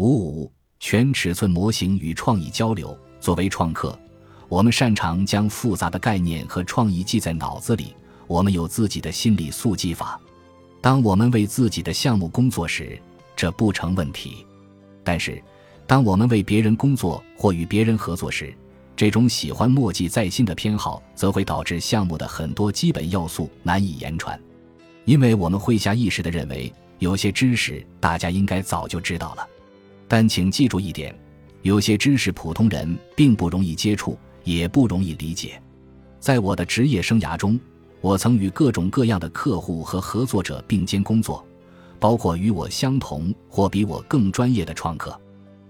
[0.00, 2.98] 五五全尺寸模型与创意交流。
[3.20, 3.98] 作为创客，
[4.48, 7.94] 我们擅长将复杂的概念和创意记在脑子里。
[8.26, 10.18] 我们有自己的心理速记法。
[10.80, 12.98] 当我们为自己的项目工作时，
[13.36, 14.46] 这不成问题。
[15.04, 15.42] 但是，
[15.86, 18.54] 当我们为别人工作或与别人合作时，
[18.96, 24.40] 这种喜欢墨迹在心的偏好，则会导致项目的很多基本要素难以言传。
[25.04, 29.46] 因为我们会下意识地认为，有些知识大家应该早就知道了。
[30.10, 31.16] 但请记住一点，
[31.62, 35.62] 有些知识普通人并不容易接触，也不容易理解。
[36.18, 37.56] 在我的职业生涯中，
[38.00, 41.46] 我曾与各种各样的客户和合作者并肩工作，
[42.00, 45.16] 包括与我相同或比我更专业的创客。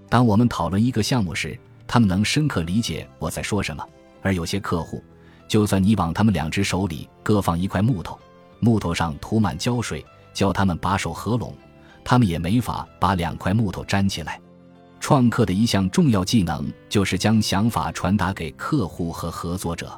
[0.08, 3.84] 当我们讨论一个项目时，他们能深刻理解我在说什么；
[4.22, 5.04] 而有些客户，
[5.48, 8.18] 就算你往他们两只手里各放一块木头，
[8.58, 11.54] 木头上涂满胶水，叫他们把手合拢。
[12.10, 14.40] 他们也没法把两块木头粘起来。
[14.98, 19.96] 创客的一项重要技能就是将想法传达给客户和合作者，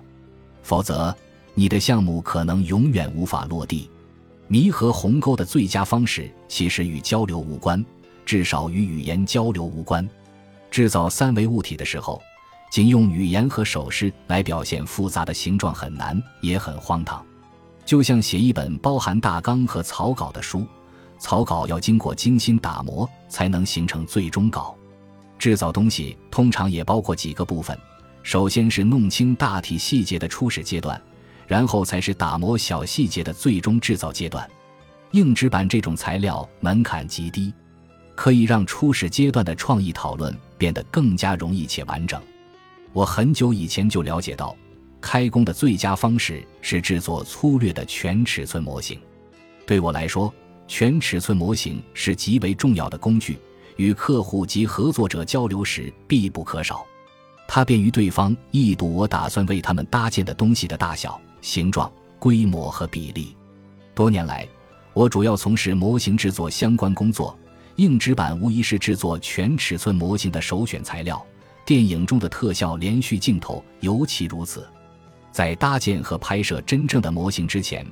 [0.63, 1.17] 否则
[1.55, 3.91] 你的项目可能永远无法落地。
[4.47, 7.83] 弥合鸿沟的最佳方式其实与交流无关，
[8.27, 10.07] 至少与语言交流无关。
[10.71, 12.21] 制造三维物体的时候，
[12.71, 17.25] 仅用语言和手势来表现复杂的形状很难，也很荒唐。
[17.87, 20.67] 就像写一本包含大纲和草稿的书。
[21.23, 24.77] 草稿要经过精心打磨，才能形成最终稿。
[25.39, 27.79] 制造东西通常也包括几个部分：
[28.25, 31.01] 首先是弄清大体细节的初始阶段，
[31.47, 34.51] 然后才是打磨小细节的最终制造阶段。
[35.13, 37.55] 硬纸板这种材料门槛极低，
[38.17, 42.21] 可以让初始阶段的创意讨论变得更加容易且完整。
[42.93, 44.57] 我很久以前就了解到，
[45.01, 49.01] 开工的最佳方式是制作粗略的全尺寸模型。
[49.65, 50.35] 对我来说，
[50.73, 53.39] 全尺寸模型是极为重要的工具，
[53.77, 56.83] 与客户及合作者交流时必不可少。
[57.47, 63.37] 它便于对方一睹我打算为他们搭建的东西的大小、形状、规模和比例。
[63.95, 64.49] 多年来，
[64.95, 67.39] 我主要从事模型制作相关工作，
[67.77, 71.23] 硬纸板无疑是制作全尺寸模型的首选材料。
[71.67, 74.67] 电影中的特效连续镜头尤其如此。
[75.31, 77.87] 在搭建和拍摄真正的模型之前，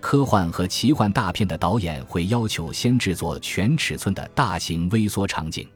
[0.00, 5.68] 科幻和奇幻大片的导演会要求先制作全尺寸的大型微缩场景。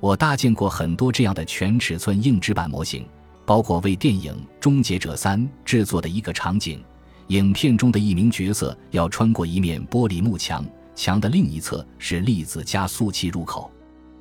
[0.00, 3.06] 我搭建过很多这样的全尺寸硬纸板模型，
[3.46, 6.82] 包括为电影《终结者三》制作的一个场景。
[7.28, 13.70] 影片中的一名角色要穿过一面玻璃幕墙，墙的另一侧是粒子加速器入口。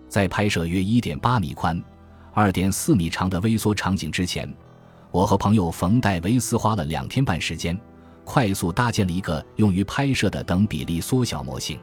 [0.08, 1.82] 在拍摄约1.8米宽、
[2.36, 4.48] 2.4米长的微缩场景之前，
[5.10, 7.78] 我和朋友冯戴维斯花了两天半时间。
[8.32, 11.78] 快速搭建了一个用于拍摄的等比例缩小模型。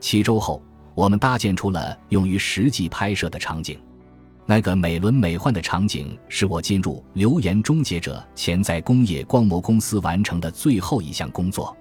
[0.00, 0.60] 七周后，
[0.96, 3.78] 我们搭建出了用于实际拍摄的场景。
[4.46, 11.76] 那个美轮美奂的场景是我进入《流言终结者》前在工业光魔公司完成的最后一项工作。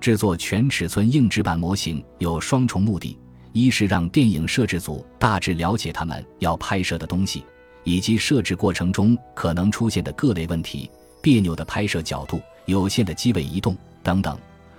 [0.00, 3.18] 制作全尺寸硬纸板模型有双重目的：
[3.52, 7.44] 一是让电影摄制组大致了解他们要拍摄的东西，
[7.82, 10.88] 以及摄制过程中可能出现的各类问题，
[11.20, 12.40] 别扭的拍摄角度。
[12.66, 14.36] 有限的机位移动等等；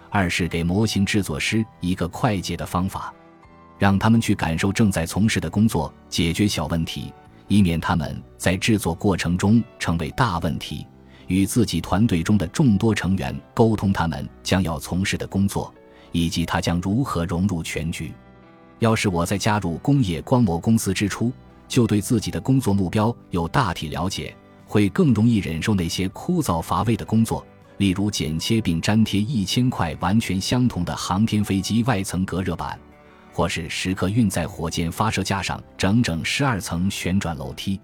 [0.10, 3.14] 二是给模型制作师一个快捷的方法，
[3.78, 7.14] 让他们去感受正在从事的工作，解决小问题，
[7.48, 10.86] 以免他们在制作过程中成为大问题。
[11.28, 15.74] 与自己团队中的众多成员沟通他们将要从事的工作，
[16.12, 18.12] 以及他将如何融入全局。
[18.80, 21.32] 要是我在加入工业光魔公司之初
[21.70, 27.46] 就对自己的工作目标有大体了解，会更容易忍受那些枯燥乏味的工作。
[27.82, 32.80] 例如剪切并粘贴一千块完全相同的航天飞机外层隔热板，
[33.34, 37.82] 或是时刻运载火箭发射架上整整十二层旋转楼梯。